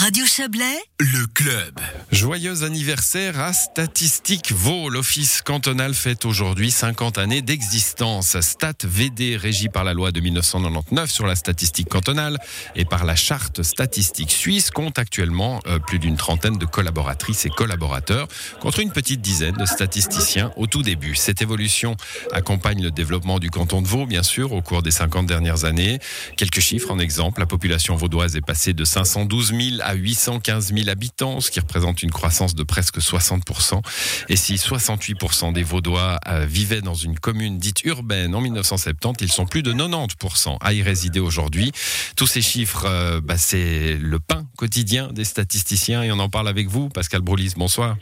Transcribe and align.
Radio 0.00 0.24
Chablais, 0.26 0.78
le 1.00 1.26
club. 1.26 1.80
Joyeux 2.12 2.62
anniversaire 2.62 3.40
à 3.40 3.52
Statistique 3.52 4.52
Vaud. 4.52 4.90
L'Office 4.90 5.42
cantonal 5.42 5.92
fête 5.92 6.24
aujourd'hui 6.24 6.70
50 6.70 7.18
années 7.18 7.42
d'existence. 7.42 8.38
Stat 8.40 8.74
VD, 8.84 9.36
régi 9.36 9.68
par 9.68 9.82
la 9.82 9.94
loi 9.94 10.12
de 10.12 10.20
1999 10.20 11.10
sur 11.10 11.26
la 11.26 11.34
statistique 11.34 11.88
cantonale 11.88 12.38
et 12.76 12.84
par 12.84 13.04
la 13.04 13.16
charte 13.16 13.64
statistique 13.64 14.30
suisse, 14.30 14.70
compte 14.70 15.00
actuellement 15.00 15.60
euh, 15.66 15.80
plus 15.80 15.98
d'une 15.98 16.16
trentaine 16.16 16.58
de 16.58 16.64
collaboratrices 16.64 17.44
et 17.46 17.50
collaborateurs 17.50 18.28
contre 18.60 18.78
une 18.78 18.92
petite 18.92 19.20
dizaine 19.20 19.56
de 19.56 19.66
statisticiens 19.66 20.52
au 20.54 20.68
tout 20.68 20.84
début. 20.84 21.16
Cette 21.16 21.42
évolution 21.42 21.96
accompagne 22.30 22.84
le 22.84 22.92
développement 22.92 23.40
du 23.40 23.50
canton 23.50 23.82
de 23.82 23.88
Vaud, 23.88 24.06
bien 24.06 24.22
sûr, 24.22 24.52
au 24.52 24.62
cours 24.62 24.84
des 24.84 24.92
50 24.92 25.26
dernières 25.26 25.64
années. 25.64 25.98
Quelques 26.36 26.60
chiffres 26.60 26.92
en 26.92 27.00
exemple. 27.00 27.40
La 27.40 27.46
population 27.46 27.96
vaudoise 27.96 28.36
est 28.36 28.46
passée 28.46 28.74
de 28.74 28.84
512 28.84 29.48
000 29.48 29.60
à 29.87 29.87
815 29.94 30.72
000 30.74 30.88
habitants, 30.88 31.40
ce 31.40 31.50
qui 31.50 31.60
représente 31.60 32.02
une 32.02 32.10
croissance 32.10 32.54
de 32.54 32.62
presque 32.62 32.98
60%. 32.98 33.80
Et 34.28 34.36
si 34.36 34.54
68% 34.54 35.52
des 35.52 35.62
Vaudois 35.62 36.18
euh, 36.28 36.46
vivaient 36.46 36.82
dans 36.82 36.94
une 36.94 37.18
commune 37.18 37.58
dite 37.58 37.84
urbaine 37.84 38.34
en 38.34 38.40
1970, 38.40 39.24
ils 39.24 39.32
sont 39.32 39.46
plus 39.46 39.62
de 39.62 39.72
90% 39.72 40.56
à 40.60 40.72
y 40.72 40.82
résider 40.82 41.20
aujourd'hui. 41.20 41.72
Tous 42.16 42.26
ces 42.26 42.42
chiffres, 42.42 42.84
euh, 42.86 43.20
bah, 43.20 43.38
c'est 43.38 43.96
le 44.00 44.18
pain 44.18 44.46
quotidien 44.56 45.08
des 45.12 45.24
statisticiens 45.24 46.02
et 46.02 46.12
on 46.12 46.18
en 46.18 46.28
parle 46.28 46.48
avec 46.48 46.68
vous, 46.68 46.88
Pascal 46.88 47.22
Broulis. 47.22 47.54
Bonsoir. 47.56 47.96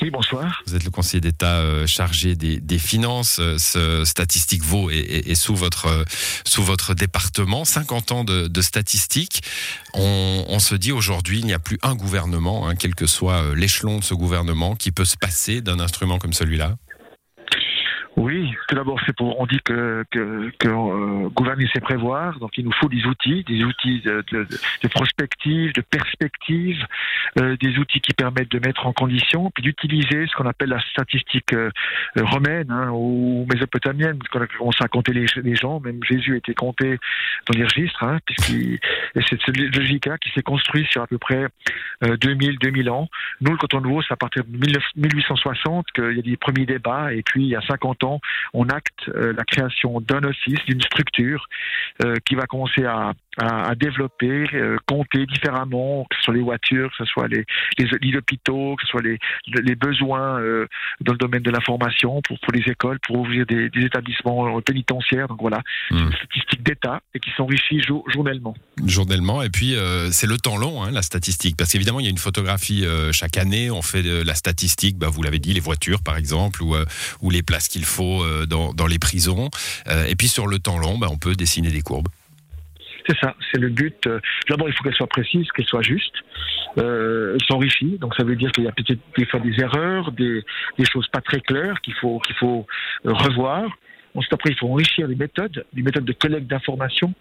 Oui, 0.00 0.10
bonsoir. 0.10 0.62
Vous 0.66 0.74
êtes 0.74 0.84
le 0.84 0.90
conseiller 0.90 1.20
d'État 1.20 1.60
euh, 1.60 1.86
chargé 1.86 2.34
des, 2.34 2.78
finances. 2.78 3.38
Euh, 3.40 3.56
ce 3.58 4.04
statistique 4.04 4.62
Vaud 4.62 4.90
est, 4.90 5.34
sous, 5.34 5.54
votre, 5.54 5.86
euh, 5.86 6.04
sous 6.44 6.62
votre 6.62 6.94
département. 6.94 7.64
50 7.64 8.12
ans 8.12 8.24
de, 8.24 8.48
de 8.48 8.62
statistiques. 8.62 9.42
On, 9.94 10.58
se 10.58 10.74
dit 10.74 10.92
aujourd'hui, 10.92 11.40
il 11.40 11.46
n'y 11.46 11.52
a 11.52 11.58
plus 11.58 11.78
un 11.82 11.94
gouvernement, 11.94 12.68
hein, 12.68 12.74
quel 12.74 12.94
que 12.94 13.06
soit 13.06 13.54
l'échelon 13.54 13.98
de 13.98 14.04
ce 14.04 14.14
gouvernement, 14.14 14.74
qui 14.74 14.90
peut 14.90 15.04
se 15.04 15.16
passer 15.16 15.60
d'un 15.60 15.80
instrument 15.80 16.18
comme 16.18 16.32
celui-là. 16.32 16.76
Oui, 18.16 18.50
tout 18.68 18.74
d'abord, 18.74 19.00
c'est 19.06 19.16
pour. 19.16 19.40
On 19.40 19.46
dit 19.46 19.60
que, 19.64 20.04
que, 20.10 20.50
que 20.58 20.68
euh, 20.68 21.21
gouverner, 21.32 21.68
c'est 21.72 21.80
prévoir. 21.80 22.38
Donc, 22.38 22.56
il 22.58 22.64
nous 22.64 22.72
faut 22.72 22.88
des 22.88 23.04
outils, 23.06 23.44
des 23.44 23.62
outils 23.64 24.00
de, 24.00 24.24
de, 24.32 24.46
de 24.82 24.88
prospective, 24.88 25.72
de 25.72 25.80
perspective, 25.80 26.84
euh, 27.38 27.56
des 27.60 27.78
outils 27.78 28.00
qui 28.00 28.12
permettent 28.12 28.50
de 28.50 28.58
mettre 28.58 28.86
en 28.86 28.92
condition, 28.92 29.50
puis 29.50 29.62
d'utiliser 29.62 30.26
ce 30.26 30.36
qu'on 30.36 30.46
appelle 30.46 30.70
la 30.70 30.80
statistique 30.90 31.52
euh, 31.52 31.70
romaine 32.16 32.70
hein, 32.70 32.90
ou 32.92 33.46
mésopotamienne, 33.52 34.18
qu'on 34.30 34.40
a 34.40 34.46
commencé 34.46 34.78
à 34.82 34.88
compter 34.88 35.12
les, 35.12 35.54
gens. 35.54 35.80
Même 35.80 36.02
Jésus 36.04 36.36
été 36.36 36.54
compté 36.54 36.98
dans 37.46 37.58
les 37.58 37.64
registres, 37.64 38.02
hein, 38.02 38.18
c'est 38.38 38.80
cette 39.28 39.56
logique-là 39.56 40.18
qui 40.18 40.30
s'est 40.30 40.42
construite 40.42 40.86
sur 40.90 41.02
à 41.02 41.06
peu 41.06 41.18
près 41.18 41.46
2000, 42.02 42.58
2000 42.58 42.90
ans. 42.90 43.08
Nous, 43.40 43.52
le 43.52 43.56
canton 43.58 43.80
nouveau, 43.80 44.02
c'est 44.02 44.12
à 44.12 44.16
partir 44.16 44.44
de 44.44 44.56
1860 44.56 45.86
qu'il 45.94 46.16
y 46.16 46.18
a 46.18 46.22
des 46.22 46.36
premiers 46.36 46.66
débats, 46.66 47.12
et 47.12 47.22
puis 47.22 47.42
il 47.44 47.48
y 47.48 47.56
a 47.56 47.60
50 47.60 48.02
on 48.54 48.68
acte 48.68 49.08
euh, 49.08 49.32
la 49.36 49.44
création 49.44 50.00
d'un 50.00 50.22
office, 50.24 50.58
d'une 50.66 50.80
structure 50.80 51.21
euh, 52.04 52.16
qui 52.24 52.34
va 52.34 52.46
commencer 52.46 52.84
à, 52.84 53.12
développer, 53.76 54.44
euh, 54.52 54.76
compter 54.86 55.24
différemment, 55.24 56.04
que 56.10 56.16
ce 56.16 56.22
soit 56.24 56.34
les 56.34 56.42
voitures, 56.42 56.90
que 56.90 57.04
ce 57.04 57.10
soit 57.10 57.28
les, 57.28 57.46
les, 57.78 58.16
hôpitaux, 58.16 58.76
que 58.76 58.82
ce 58.82 58.88
soit 58.88 59.00
les, 59.00 59.18
les 59.46 59.74
besoins 59.74 60.38
dans 61.00 61.12
le 61.12 61.18
domaine 61.18 61.42
de 61.42 61.50
l'information 61.50 62.20
pour, 62.20 62.38
pour 62.38 62.52
les 62.52 62.70
écoles, 62.70 62.98
pour 63.00 63.16
ouvrir 63.20 63.46
des, 63.46 63.70
établissements 63.74 64.60
pénitentiaires. 64.60 65.28
Donc 65.28 65.40
voilà, 65.40 65.62
hmm. 65.90 66.12
statistiques 66.12 66.62
d'État 66.62 67.00
et 67.14 67.20
qui 67.20 67.30
s'enrichissent 67.34 67.86
journellement. 68.12 68.54
Journellement, 68.84 69.42
et 69.42 69.48
puis 69.48 69.74
c'est 70.10 70.26
le 70.26 70.36
temps 70.36 70.58
long, 70.58 70.82
hein, 70.82 70.90
la 70.90 71.02
statistique, 71.02 71.56
parce 71.56 71.72
qu'évidemment 71.72 72.00
il 72.00 72.04
y 72.04 72.08
a 72.08 72.10
une 72.10 72.18
photographie 72.18 72.84
chaque 73.12 73.38
année, 73.38 73.70
on 73.70 73.82
fait 73.82 74.02
la 74.02 74.34
statistique, 74.34 74.98
bah, 74.98 75.08
vous 75.08 75.22
l'avez 75.22 75.38
dit, 75.38 75.54
les 75.54 75.60
voitures 75.60 76.02
par 76.02 76.18
exemple, 76.18 76.62
ou, 76.62 76.76
ou 77.22 77.30
les 77.30 77.42
places 77.42 77.68
qu'il 77.68 77.86
faut 77.86 78.22
euh, 78.22 78.46
dans, 78.46 78.72
dans, 78.72 78.86
les 78.86 78.98
prisons. 78.98 79.50
Euh, 79.88 80.04
et 80.06 80.16
puis 80.16 80.28
sur 80.28 80.46
le 80.46 80.58
temps 80.58 80.78
long, 80.78 80.98
bah, 80.98 81.08
on 81.12 81.18
peut 81.18 81.34
dessiner 81.34 81.70
des 81.70 81.82
courbes. 81.82 82.08
C'est 83.06 83.18
ça, 83.18 83.34
c'est 83.50 83.60
le 83.60 83.68
but. 83.68 84.06
Euh, 84.06 84.20
d'abord, 84.48 84.68
il 84.68 84.74
faut 84.74 84.84
qu'elle 84.84 84.94
soit 84.94 85.08
précise, 85.08 85.50
qu'elle 85.52 85.66
soit 85.66 85.82
juste, 85.82 86.14
euh, 86.78 87.36
s'enrichit. 87.48 87.98
Donc, 87.98 88.14
ça 88.14 88.22
veut 88.22 88.36
dire 88.36 88.52
qu'il 88.52 88.64
y 88.64 88.68
a 88.68 88.72
peut-être 88.72 89.00
des 89.16 89.26
fois 89.26 89.40
des 89.40 89.60
erreurs, 89.60 90.12
des, 90.12 90.44
des 90.78 90.84
choses 90.84 91.08
pas 91.08 91.20
très 91.20 91.40
claires 91.40 91.80
qu'il 91.82 91.94
faut 91.94 92.20
qu'il 92.20 92.36
faut 92.36 92.66
revoir. 93.04 93.68
Ensuite, 94.14 94.32
après, 94.34 94.50
il 94.50 94.58
faut 94.58 94.68
enrichir 94.68 95.06
les 95.06 95.14
méthodes, 95.14 95.64
les 95.72 95.82
méthodes 95.82 96.04
de 96.04 96.12
collecte 96.12 96.46
d'informations, 96.46 97.14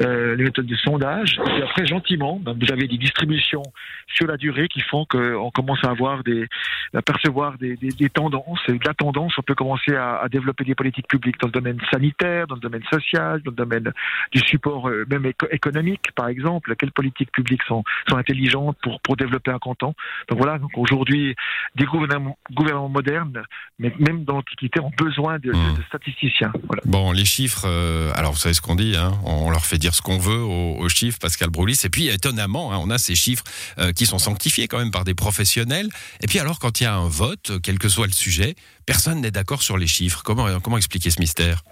euh, 0.00 0.34
les 0.34 0.44
méthodes 0.44 0.66
de 0.66 0.76
sondage. 0.76 1.38
Et 1.58 1.62
après, 1.62 1.86
gentiment, 1.86 2.40
ben, 2.42 2.56
vous 2.58 2.72
avez 2.72 2.88
des 2.88 2.96
distributions 2.96 3.62
sur 4.06 4.26
la 4.26 4.38
durée 4.38 4.68
qui 4.68 4.80
font 4.80 5.04
qu'on 5.04 5.50
commence 5.50 5.84
à 5.84 5.90
avoir 5.90 6.24
des, 6.24 6.46
à 6.94 7.02
percevoir 7.02 7.58
des, 7.58 7.76
des, 7.76 7.90
des, 7.90 8.08
tendances. 8.08 8.60
Et 8.68 8.72
de 8.72 8.86
la 8.86 8.94
tendance, 8.94 9.34
on 9.38 9.42
peut 9.42 9.54
commencer 9.54 9.94
à, 9.94 10.20
à, 10.20 10.28
développer 10.28 10.64
des 10.64 10.74
politiques 10.74 11.08
publiques 11.08 11.38
dans 11.38 11.48
le 11.48 11.52
domaine 11.52 11.78
sanitaire, 11.92 12.46
dans 12.46 12.54
le 12.54 12.62
domaine 12.62 12.84
social, 12.90 13.42
dans 13.42 13.50
le 13.50 13.56
domaine 13.56 13.92
du 14.32 14.40
support 14.40 14.88
euh, 14.88 15.04
même 15.10 15.30
économique, 15.50 16.12
par 16.14 16.28
exemple. 16.28 16.74
Quelles 16.76 16.92
politiques 16.92 17.30
publiques 17.30 17.62
sont, 17.64 17.84
sont 18.08 18.16
intelligentes 18.16 18.78
pour, 18.82 19.00
pour 19.02 19.16
développer 19.16 19.50
un 19.50 19.58
canton? 19.58 19.94
Donc 20.28 20.38
voilà. 20.38 20.58
Donc 20.58 20.70
aujourd'hui, 20.78 21.36
des 21.74 21.84
gouvernements, 21.84 22.38
gouvernements 22.52 22.88
modernes, 22.88 23.42
mais 23.78 23.92
même 23.98 24.24
dans 24.24 24.36
l'Antiquité, 24.36 24.80
ont 24.80 24.92
besoin 24.96 25.38
de, 25.38 25.52
de, 25.52 25.76
de 25.76 25.82
statisticiens 25.88 26.37
Bon, 26.84 27.12
les 27.12 27.24
chiffres, 27.24 27.64
euh, 27.66 28.10
alors 28.14 28.32
vous 28.32 28.38
savez 28.38 28.54
ce 28.54 28.60
qu'on 28.60 28.74
dit, 28.74 28.94
hein, 28.96 29.12
on 29.24 29.50
leur 29.50 29.64
fait 29.64 29.78
dire 29.78 29.94
ce 29.94 30.02
qu'on 30.02 30.18
veut 30.18 30.40
aux, 30.40 30.88
chiffres, 30.88 31.18
Pascal 31.20 31.50
Broulis. 31.50 31.80
Et 31.84 31.88
puis, 31.88 32.08
étonnamment, 32.08 32.72
hein, 32.72 32.78
on 32.80 32.90
a 32.90 32.98
ces 32.98 33.14
chiffres 33.14 33.44
euh, 33.78 33.92
qui 33.92 34.06
sont 34.06 34.18
sanctifiés 34.18 34.68
quand 34.68 34.78
même 34.78 34.90
par 34.90 35.04
des 35.04 35.14
professionnels. 35.14 35.88
Et 36.22 36.26
puis, 36.26 36.38
alors, 36.38 36.58
quand 36.58 36.80
il 36.80 36.84
y 36.84 36.86
a 36.86 36.94
un 36.94 37.08
vote, 37.08 37.52
quel 37.62 37.78
que 37.78 37.88
soit 37.88 38.06
le 38.06 38.12
sujet, 38.12 38.54
personne 38.86 39.20
n'est 39.20 39.30
d'accord 39.30 39.62
sur 39.62 39.78
les 39.78 39.86
chiffres. 39.86 40.22
Comment, 40.24 40.60
comment 40.60 40.76
expliquer 40.76 41.10
ce 41.10 41.20
mystère? 41.20 41.62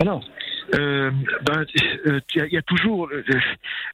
Alors, 0.00 0.22
euh, 0.74 1.10
ben, 1.42 1.66
euh, 2.06 2.20
il 2.34 2.52
y, 2.52 2.56
a 2.56 2.62
toujours 2.62 3.10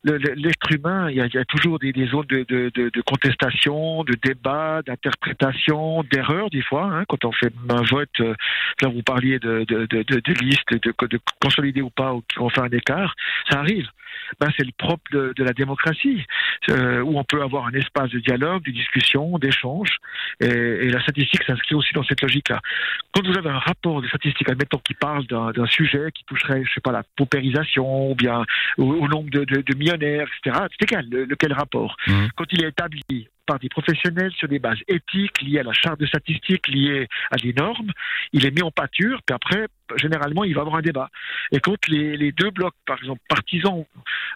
l'être 0.05 0.72
humain, 0.72 1.11
il 1.11 1.16
y, 1.16 1.39
a 1.39 1.44
toujours 1.44 1.78
des, 1.81 1.93
zones 2.06 2.27
de, 2.27 3.00
contestation, 3.03 4.05
de 4.05 4.15
débat, 4.22 4.83
d'interprétation, 4.87 6.05
d'erreur 6.05 6.50
des 6.50 6.62
fois. 6.62 6.84
Hein, 6.84 7.05
quand 7.09 7.25
on 7.25 7.33
fait 7.33 7.53
un 7.69 7.83
vote, 7.83 8.09
euh, 8.21 8.34
là 8.81 8.89
vous 8.89 9.03
parliez 9.03 9.41
de, 9.41 9.65
de, 9.65 10.44
liste, 10.44 10.71
de, 10.71 11.06
de 11.06 11.21
consolider 11.43 11.83
ou 11.83 11.91
pas, 11.91 12.15
ou 12.15 12.22
qu'on 12.37 12.49
fait 12.49 12.61
un 12.61 12.71
écart, 12.71 13.15
ça 13.50 13.59
arrive. 13.59 13.89
Ben, 14.41 14.49
c'est 14.56 14.65
le 14.65 14.72
propre 14.77 15.03
de, 15.12 15.43
la 15.43 15.53
démocratie, 15.53 16.25
où 16.69 17.19
on 17.19 17.25
peut 17.25 17.41
avoir 17.41 17.66
un 17.66 17.72
espace 17.72 18.10
de 18.10 18.19
dialogue, 18.19 18.62
de 18.65 18.72
discussion, 18.72 19.39
d'échange, 19.39 19.97
et, 20.41 20.47
et, 20.47 20.89
la 20.91 21.00
statistique 21.00 21.43
s'inscrit 21.45 21.75
aussi 21.75 21.95
dans 21.95 22.03
cette 22.03 22.21
logique-là. 22.21 22.60
Quand 23.12 23.27
vous 23.27 23.39
avez 23.39 23.49
un 23.49 23.59
rapport 23.59 24.03
de 24.03 24.09
statistique, 24.09 24.49
admettons, 24.50 24.78
qui 24.78 24.95
parle 24.95 25.27
d'un 25.27 25.66
sujet 25.66 26.10
qui 26.12 26.25
toucherait 26.25 26.60
je 26.69 26.75
sais 26.75 26.81
pas, 26.81 26.93
la 26.93 27.03
paupérisation, 27.17 28.11
ou 28.11 28.15
bien 28.15 28.45
au, 28.77 29.09
nombre 29.09 29.31
de, 29.31 29.45
de, 29.45 29.62
de, 29.62 29.75
millionnaires, 29.77 30.29
etc. 30.43 30.65
C'est 30.71 30.91
égal, 30.91 31.06
lequel 31.09 31.53
rapport. 31.53 31.97
Mmh. 32.06 32.27
Quand 32.37 32.45
il 32.53 32.65
est 32.65 32.69
établi 32.69 33.29
par 33.49 33.59
des 33.59 33.69
professionnels 33.71 34.31
sur 34.37 34.47
des 34.47 34.59
bases 34.59 34.78
éthiques 34.87 35.41
liées 35.41 35.61
à 35.61 35.62
la 35.62 35.73
charte 35.73 35.99
de 35.99 36.07
statistique, 36.07 36.69
liées 36.69 37.09
à 37.31 37.37
des 37.37 37.55
normes. 37.55 37.91
Il 38.33 38.45
est 38.45 38.51
mis 38.51 38.62
en 38.62 38.71
pâture, 38.71 39.23
puis 39.27 39.34
après, 39.34 39.69
généralement, 39.97 40.44
il 40.44 40.54
va 40.54 40.60
y 40.60 40.62
avoir 40.62 40.76
un 40.76 40.82
débat. 40.82 41.10
Et 41.53 41.60
quand 41.60 41.87
les, 41.88 42.16
les 42.16 42.32
deux 42.32 42.50
blocs, 42.50 42.75
par 42.87 42.99
exemple, 42.99 43.21
partisans, 43.28 43.84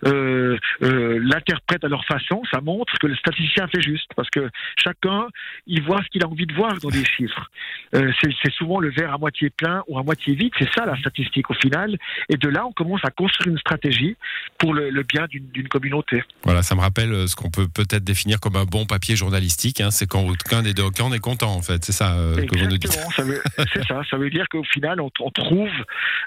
euh, 0.06 0.58
euh, 0.82 1.20
l'interprètent 1.22 1.84
à 1.84 1.88
leur 1.88 2.04
façon, 2.04 2.42
ça 2.50 2.60
montre 2.60 2.98
que 2.98 3.06
le 3.06 3.14
statisticien 3.16 3.68
fait 3.68 3.82
juste, 3.82 4.10
parce 4.16 4.30
que 4.30 4.50
chacun, 4.76 5.26
il 5.66 5.82
voit 5.82 6.02
ce 6.02 6.08
qu'il 6.08 6.24
a 6.24 6.28
envie 6.28 6.46
de 6.46 6.54
voir 6.54 6.78
dans 6.80 6.88
des 6.88 7.04
chiffres. 7.04 7.50
Euh, 7.94 8.12
c'est 8.20 8.52
souvent 8.52 8.80
le 8.80 8.90
verre 8.90 9.12
à 9.12 9.18
moitié 9.18 9.50
plein 9.50 9.82
ou 9.88 9.98
à 9.98 10.02
moitié 10.02 10.34
vide, 10.34 10.52
c'est 10.58 10.72
ça 10.74 10.86
la 10.86 10.96
statistique 10.96 11.50
au 11.50 11.54
final. 11.54 11.96
Et 12.28 12.36
de 12.36 12.48
là, 12.48 12.66
on 12.66 12.72
commence 12.72 13.04
à 13.04 13.10
construire 13.10 13.52
une 13.52 13.58
stratégie 13.58 14.16
pour 14.58 14.74
le, 14.74 14.90
le 14.90 15.02
bien 15.02 15.26
d'une 15.30 15.68
communauté. 15.68 16.22
Voilà, 16.44 16.62
ça 16.62 16.74
me 16.74 16.80
rappelle 16.80 17.28
ce 17.28 17.36
qu'on 17.36 17.50
peut 17.50 17.68
peut-être 17.72 18.04
définir 18.04 18.40
comme 18.40 18.56
un 18.56 18.64
bon 18.64 18.86
papier 18.86 19.16
journalistique. 19.16 19.80
Hein, 19.80 19.90
c'est 19.90 20.06
quand 20.06 20.22
aucun 20.22 20.62
des 20.62 20.74
deux 20.74 20.90
camps 20.90 21.12
est 21.12 21.20
content, 21.20 21.54
en 21.54 21.62
fait. 21.62 21.84
C'est 21.84 21.92
ça 21.92 22.16
que 22.36 22.58
vous 22.58 22.66
nous 22.66 22.78
dites. 22.78 22.98
C'est 23.72 23.84
ça. 23.86 24.02
Ça 24.10 24.16
veut 24.16 24.30
dire 24.30 24.48
qu'au 24.48 24.64
final, 24.64 25.00
on, 25.00 25.10
trouve 25.44 25.70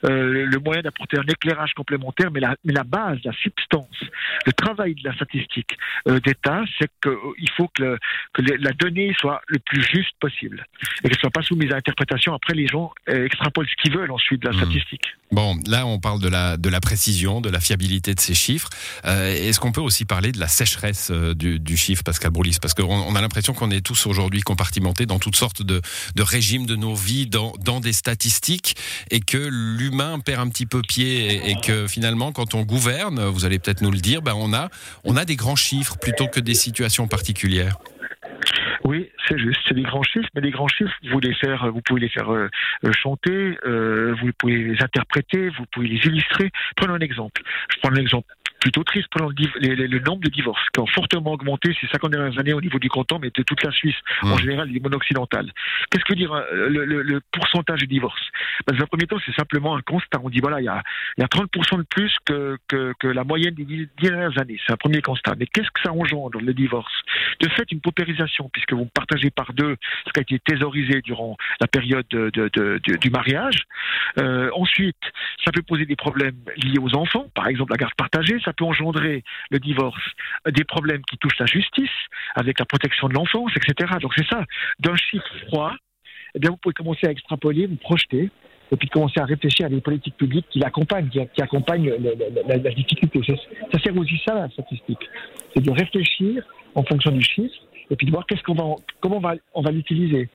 euh, 0.06 0.45
le 0.45 0.59
moyen 0.59 0.81
d'apporter 0.81 1.17
un 1.17 1.27
éclairage 1.27 1.73
complémentaire, 1.73 2.31
mais 2.31 2.39
la, 2.39 2.56
mais 2.63 2.73
la 2.73 2.83
base, 2.83 3.19
la 3.23 3.33
substance, 3.33 4.03
le 4.45 4.53
travail 4.53 4.95
de 4.95 5.07
la 5.07 5.15
statistique 5.15 5.77
euh, 6.07 6.19
d'État, 6.19 6.63
c'est 6.79 6.89
qu'il 7.01 7.50
faut 7.56 7.69
que, 7.69 7.97
que 8.33 8.41
la 8.41 8.71
donnée 8.71 9.13
soit 9.17 9.41
le 9.47 9.59
plus 9.59 9.81
juste 9.81 10.15
possible 10.19 10.65
et 11.03 11.09
qu'elle 11.09 11.19
soit 11.19 11.29
pas 11.29 11.41
soumise 11.41 11.71
à 11.71 11.77
interprétation. 11.77 12.33
Après, 12.33 12.53
les 12.53 12.67
gens 12.67 12.91
extrapolent 13.07 13.67
ce 13.67 13.75
qu'ils 13.81 13.95
veulent 13.95 14.12
ensuite 14.12 14.41
de 14.41 14.47
la 14.47 14.53
mmh. 14.53 14.63
statistique. 14.63 15.15
Bon, 15.31 15.57
là, 15.66 15.88
on 15.88 16.00
parle 16.00 16.22
de 16.22 16.27
la, 16.27 16.56
de 16.56 16.69
la 16.69 16.80
précision, 16.80 17.42
de 17.42 17.50
la 17.50 17.60
fiabilité 17.60 18.13
de 18.13 18.19
ces 18.19 18.36
chiffres. 18.36 18.69
Euh, 19.06 19.33
Est-ce 19.33 19.60
qu'on 19.60 19.72
peut 19.72 19.81
aussi 19.81 20.06
parler 20.06 20.31
de 20.31 20.39
la 20.39 20.48
sécheresse 20.48 21.10
euh, 21.10 21.33
du, 21.33 21.60
du, 21.60 21.77
chiffre, 21.77 22.04
Pascal 22.04 22.30
Broulis 22.30 22.57
Parce 22.62 22.75
qu'on 22.75 22.83
on 22.86 23.16
a 23.16 23.22
l'impression 23.22 23.54
qu'on 23.54 23.72
est 23.72 23.81
tous 23.81 24.06
aujourd'hui 24.06 24.42
compartimentés 24.42 25.07
dans 25.07 25.18
toutes 25.18 25.36
sortes 25.36 25.63
de, 25.63 25.81
de 26.16 26.22
régimes 26.24 26.68
de 26.68 26.75
nos 26.75 26.94
vies, 26.94 27.25
dans, 27.25 27.54
dans 27.60 27.80
des 27.80 27.92
statistiques, 27.92 28.75
et 29.10 29.19
que 29.19 29.38
l'humain 29.38 30.19
perd 30.19 30.42
un 30.42 30.50
petit 30.50 30.68
peu 30.68 30.81
pied, 30.83 31.33
et, 31.33 31.51
et, 31.51 31.56
que 31.60 31.88
finalement, 31.88 32.31
quand 32.31 32.54
on 32.54 32.62
gouverne, 32.62 33.25
vous 33.25 33.45
allez 33.45 33.57
peut-être 33.57 33.81
nous 33.81 33.92
le 33.92 34.00
dire, 34.00 34.22
ben 34.22 34.36
on, 34.36 34.54
a, 34.54 34.69
on 35.06 35.18
a 35.18 35.25
des 35.25 35.36
grands 35.36 35.56
chiffres 35.56 35.98
plutôt 35.98 36.27
que 36.27 36.39
des 36.39 36.56
situations 36.56 37.07
particulières. 37.07 37.77
C'est 39.27 39.38
juste, 39.38 39.60
c'est 39.68 39.74
des 39.74 39.83
grands 39.83 40.04
chiffres, 40.04 40.30
mais 40.36 40.42
les 40.42 40.51
grands 40.51 40.68
chiffres, 40.68 40.94
vous 41.04 41.81
pouvez 41.81 42.01
les 42.01 42.10
faire 42.10 42.31
euh, 42.31 42.50
chanter, 42.92 43.57
euh, 43.66 44.16
vous 44.22 44.31
pouvez 44.38 44.56
les 44.56 44.83
interpréter, 44.83 45.50
vous 45.50 45.66
pouvez 45.72 45.88
les 45.88 46.06
illustrer. 46.06 46.51
Prenons 46.75 46.94
un 46.94 47.00
exemple. 47.00 47.42
Je 47.69 47.80
prends 47.80 47.92
un 47.92 47.95
exemple 47.95 48.27
plutôt 48.59 48.83
triste 48.83 49.07
pour 49.11 49.29
le, 49.29 49.99
nombre 49.99 50.21
de 50.21 50.29
divorces 50.29 50.67
qui 50.73 50.79
ont 50.79 50.87
fortement 50.87 51.33
augmenté 51.33 51.75
ces 51.79 51.87
50 51.87 52.11
dernières 52.11 52.39
années 52.39 52.53
au 52.53 52.61
niveau 52.61 52.79
du 52.79 52.89
canton, 52.89 53.19
mais 53.19 53.31
de 53.33 53.43
toute 53.43 53.63
la 53.63 53.71
Suisse 53.71 53.95
mmh. 54.23 54.31
en 54.31 54.37
général, 54.37 54.69
les 54.69 54.79
monde 54.79 54.95
occidental. 54.95 55.51
Qu'est-ce 55.89 56.03
que 56.03 56.13
veut 56.13 56.17
dire 56.17 56.33
euh, 56.33 56.69
le, 56.69 57.01
le, 57.01 57.21
pourcentage 57.31 57.81
de 57.81 57.85
divorces? 57.85 58.27
Ben, 58.67 58.75
Dans 58.75 58.83
un 58.83 58.87
premier 58.87 59.07
temps, 59.07 59.17
c'est 59.25 59.35
simplement 59.35 59.75
un 59.75 59.81
constat. 59.81 60.19
On 60.23 60.29
dit 60.29 60.39
voilà, 60.39 60.61
il 60.61 60.65
y 60.65 60.69
a, 60.69 60.81
il 61.17 61.21
y 61.21 61.23
a 61.23 61.27
30% 61.27 61.77
de 61.77 61.83
plus 61.83 62.15
que, 62.25 62.57
que, 62.67 62.93
que, 62.99 63.07
la 63.07 63.23
moyenne 63.23 63.53
des 63.53 63.65
dix 63.65 63.87
dernières 64.01 64.37
années. 64.39 64.59
C'est 64.65 64.73
un 64.73 64.77
premier 64.77 65.01
constat. 65.01 65.33
Mais 65.37 65.45
qu'est-ce 65.47 65.69
que 65.69 65.81
ça 65.83 65.91
engendre, 65.91 66.39
le 66.39 66.53
divorce? 66.53 66.93
De 67.41 67.49
fait, 67.49 67.71
une 67.71 67.81
paupérisation, 67.81 68.49
puisque 68.51 68.73
vous 68.73 68.85
partagez 68.85 69.29
par 69.29 69.53
deux 69.53 69.75
ce 70.05 70.11
qui 70.11 70.19
a 70.19 70.21
été 70.21 70.39
thésaurisé 70.39 71.01
durant 71.01 71.37
la 71.59 71.67
période 71.67 72.05
de, 72.09 72.29
de, 72.31 72.49
de, 72.53 72.97
du 72.97 73.09
mariage. 73.09 73.63
Euh, 74.19 74.49
ensuite, 74.53 74.97
ça 75.43 75.51
peut 75.51 75.61
poser 75.61 75.85
des 75.85 75.95
problèmes 75.95 76.37
liés 76.57 76.79
aux 76.79 76.95
enfants, 76.95 77.29
par 77.33 77.47
exemple 77.47 77.71
la 77.71 77.77
garde 77.77 77.95
partagée. 77.95 78.39
Ça 78.43 78.53
peut 78.55 78.65
engendrer 78.65 79.23
le 79.51 79.59
divorce 79.59 80.01
des 80.49 80.63
problèmes 80.63 81.01
qui 81.03 81.17
touchent 81.17 81.39
la 81.39 81.45
justice, 81.45 81.89
avec 82.35 82.59
la 82.59 82.65
protection 82.65 83.07
de 83.07 83.13
l'enfance, 83.13 83.51
etc. 83.55 83.93
Donc 84.01 84.13
c'est 84.15 84.27
ça. 84.27 84.43
D'un 84.79 84.95
chiffre 84.95 85.37
froid, 85.47 85.73
eh 86.33 86.39
bien 86.39 86.49
vous 86.51 86.57
pouvez 86.57 86.73
commencer 86.73 87.07
à 87.07 87.11
extrapoler, 87.11 87.67
vous 87.67 87.75
projeter, 87.75 88.29
et 88.71 88.75
puis 88.77 88.89
commencer 88.89 89.19
à 89.19 89.25
réfléchir 89.25 89.67
à 89.67 89.69
des 89.69 89.81
politiques 89.81 90.17
publiques 90.17 90.47
qui 90.49 90.59
l'accompagnent, 90.59 91.09
qui, 91.09 91.19
qui, 91.33 91.41
accompagnent 91.41 91.89
la, 91.99 92.11
la, 92.47 92.57
la 92.57 92.71
difficulté. 92.71 93.21
Ça 93.71 93.79
sert 93.79 93.95
aussi 93.95 94.19
ça 94.25 94.33
la 94.33 94.49
statistique, 94.49 95.09
c'est 95.53 95.61
de 95.61 95.71
réfléchir 95.71 96.43
en 96.73 96.83
fonction 96.83 97.11
du 97.11 97.23
chiffre, 97.23 97.55
et 97.89 97.95
puis 97.95 98.07
de 98.07 98.11
voir 98.11 98.25
qu'est-ce 98.25 98.43
qu'on 98.43 98.55
va, 98.55 98.75
comment 98.99 99.17
on 99.17 99.21
va, 99.21 99.35
on 99.53 99.61
va 99.61 99.71
l'utiliser. 99.71 100.29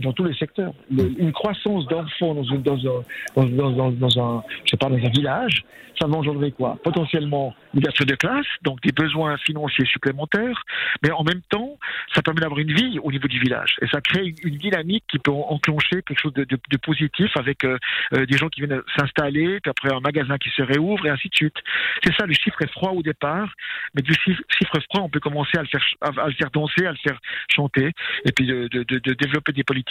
Dans 0.00 0.12
tous 0.12 0.24
les 0.24 0.34
secteurs. 0.34 0.72
Une 0.90 1.32
croissance 1.32 1.86
d'enfants 1.86 2.34
dans, 2.34 2.42
un, 2.44 4.42
je 4.64 4.70
sais 4.70 4.76
pas, 4.76 4.88
dans 4.88 4.96
un 4.96 5.10
village, 5.10 5.64
ça 6.00 6.06
va 6.06 6.16
engendrer 6.16 6.52
quoi? 6.52 6.78
Potentiellement 6.82 7.54
l'ouverture 7.74 8.06
de 8.06 8.14
classe, 8.14 8.46
donc 8.62 8.80
des 8.82 8.92
besoins 8.92 9.36
financiers 9.38 9.84
supplémentaires, 9.86 10.62
mais 11.02 11.10
en 11.10 11.22
même 11.22 11.40
temps, 11.48 11.78
ça 12.14 12.22
permet 12.22 12.40
d'avoir 12.40 12.60
une 12.60 12.72
vie 12.72 12.98
au 13.02 13.10
niveau 13.12 13.28
du 13.28 13.38
village. 13.38 13.76
Et 13.82 13.86
ça 13.88 14.00
crée 14.00 14.26
une, 14.26 14.36
une 14.44 14.58
dynamique 14.58 15.04
qui 15.08 15.18
peut 15.18 15.30
enclencher 15.30 16.02
quelque 16.02 16.20
chose 16.20 16.32
de, 16.34 16.46
positif 16.82 17.30
avec 17.36 17.64
euh, 17.64 17.78
euh, 18.14 18.26
des 18.26 18.36
gens 18.36 18.48
qui 18.48 18.60
viennent 18.60 18.80
s'installer, 18.96 19.60
puis 19.60 19.70
après 19.70 19.94
un 19.94 20.00
magasin 20.00 20.36
qui 20.38 20.50
se 20.50 20.62
réouvre, 20.62 21.06
et 21.06 21.10
ainsi 21.10 21.28
de 21.28 21.34
suite. 21.34 21.56
C'est 22.02 22.14
ça, 22.14 22.26
le 22.26 22.34
chiffre 22.34 22.60
est 22.62 22.70
froid 22.72 22.90
au 22.90 23.02
départ, 23.02 23.52
mais 23.94 24.02
du 24.02 24.12
chiffre, 24.14 24.80
froid, 24.90 25.02
on 25.02 25.08
peut 25.08 25.20
commencer 25.20 25.56
à 25.58 25.62
le 25.62 25.68
faire, 25.68 25.84
à, 26.00 26.26
le 26.26 26.34
faire 26.34 26.50
danser, 26.50 26.86
à 26.86 26.90
le 26.90 26.96
faire 26.96 27.18
chanter, 27.54 27.92
et 28.24 28.32
puis 28.32 28.46
de 28.46 29.14
développer 29.14 29.52
des 29.52 29.64
politiques 29.64 29.81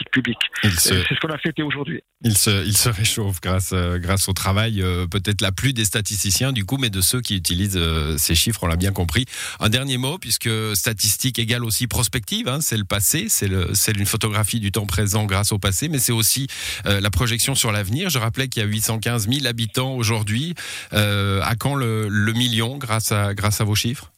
C'est 0.78 1.04
ce 1.04 1.20
qu'on 1.20 1.34
a 1.34 1.38
fêté 1.38 1.64
aujourd'hui. 1.64 2.02
Il 2.24 2.38
se, 2.38 2.66
il 2.66 2.78
se 2.78 2.90
réchauffe 2.90 3.42
grâce, 3.42 3.72
euh, 3.74 3.98
grâce 3.98 4.30
au 4.30 4.34
travail, 4.34 4.82
euh, 4.82 5.08
peut-être 5.08 5.42
la 5.42 5.52
plus 5.52 5.74
des 5.74 5.86
statisticiens 5.86 6.52
du 6.52 6.66
coup, 6.66 6.78
mais 6.78 6.92
de 6.92 7.02
ceux 7.02 7.20
qui 7.20 7.36
utilisent 7.36 7.78
euh, 7.78 8.16
ces 8.18 8.36
chiffres, 8.36 8.64
on 8.64 8.68
l'a 8.68 8.76
bien 8.76 8.92
compris. 8.92 9.26
Un 9.60 9.70
dernier 9.70 9.98
mot, 9.98 10.20
puisque 10.20 10.50
statistique 10.76 11.40
égale 11.40 11.64
aussi 11.66 11.88
prospective, 11.88 12.48
hein, 12.48 12.60
c'est 12.62 12.78
le 12.78 12.86
passé, 12.86 13.28
c'est 13.30 13.98
une 13.98 14.06
photographie 14.06 14.60
du 14.60 14.72
temps 14.72 14.86
présent 14.86 15.26
grâce 15.26 15.52
au 15.52 15.58
passé, 15.58 15.90
mais 15.90 15.98
c'est 15.98 16.12
aussi 16.12 16.48
euh, 16.86 17.00
la 17.02 17.10
projection 17.10 17.56
sur 17.56 17.72
l'avenir. 17.72 18.10
Je 18.10 18.20
rappelais 18.20 18.48
qu'il 18.48 18.62
y 18.62 18.66
a 18.66 18.70
815 18.70 19.28
000 19.28 19.46
habitants 19.48 19.96
aujourd'hui. 19.96 20.54
Euh, 20.94 21.42
à 21.44 21.56
quand 21.56 21.76
le, 21.76 22.08
le 22.08 22.34
million 22.34 22.78
grâce 22.78 23.12
à, 23.12 23.34
grâce 23.34 23.62
à 23.62 23.64
vos 23.64 23.76
chiffres? 23.76 24.11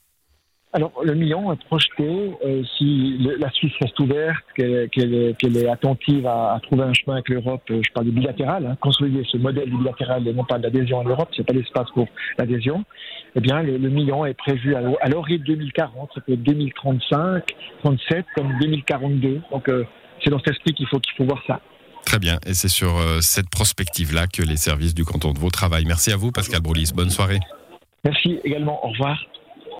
Alors, 0.75 0.92
le 1.04 1.14
million 1.14 1.54
est 1.54 1.64
projeté 1.66 2.31
euh, 2.44 2.64
si 2.78 3.18
le, 3.20 3.36
la 3.36 3.52
Suisse 3.52 3.74
reste 3.80 4.00
ouverte, 4.00 4.44
qu'elle 4.56 4.90
qu 4.90 5.02
est, 5.02 5.38
qu 5.38 5.56
est, 5.56 5.68
attentive 5.68 6.25
à, 6.25 6.56
à, 6.56 6.60
trouver 6.62 6.81
un 6.84 6.94
chemin 6.94 7.14
avec 7.14 7.30
l'Europe. 7.30 7.62
Euh, 7.70 7.80
je 7.86 7.92
parle 7.94 8.08
du 8.08 8.12
bilatéral, 8.12 8.66
hein, 8.66 8.75
consolider 8.81 9.24
ce 9.31 9.38
modèle 9.38 9.70
du 9.70 9.78
bilatéral 9.78 10.28
et 10.28 10.34
non 10.34 10.44
pas 10.44 10.58
d'adhésion 10.58 11.02
à 11.02 11.04
l'Europe, 11.04 11.30
c'est 11.38 11.46
pas 11.46 11.54
l'espace 11.54 11.88
pour 11.94 12.08
l'adhésion. 12.40 12.84
Eh 13.36 13.40
bien, 13.40 13.62
le, 13.62 13.78
le, 13.78 13.90
million 13.90 14.25
est 14.25 14.34
prévu 14.34 14.75
à 14.75 15.10
l'horizon 15.10 15.44
2040, 15.46 16.10
ça 16.16 16.22
peut 16.22 16.34
être 16.34 16.44
2035, 16.44 17.44
37, 17.84 18.26
comme 18.36 18.58
2042. 18.60 19.42
Donc, 19.52 19.69
euh, 19.69 19.86
c'est 20.24 20.31
dans 20.31 20.40
cet 20.40 20.56
esprit 20.56 20.74
qu'il 20.74 20.88
faut 20.88 21.00
qu'il 21.00 21.14
faut 21.16 21.26
voir 21.26 21.42
ça. 21.46 21.60
Très 22.04 22.18
bien, 22.18 22.40
et 22.48 22.56
c'est 22.56 22.68
sur 22.68 22.98
euh, 22.98 23.19
cette 23.22 23.50
prospective-là 23.50 24.26
que 24.26 24.42
les 24.42 24.58
services 24.58 24.96
du 24.96 25.06
canton 25.06 25.34
de 25.34 25.40
Vaud 25.40 25.52
travaillent. 25.52 25.86
Merci 25.86 26.12
à 26.12 26.18
vous, 26.18 26.31
Pascal 26.31 26.62
Broulis. 26.62 26.92
Bonne 26.96 27.12
soirée. 27.12 27.40
Merci 28.04 28.40
également. 28.44 28.84
Au 28.86 28.90
revoir. 28.90 29.18